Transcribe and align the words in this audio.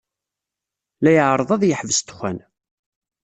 La 1.03 1.11
iɛerreḍ 1.13 1.49
ad 1.51 1.63
yeḥbes 1.65 1.99
ddexxan. 2.01 2.37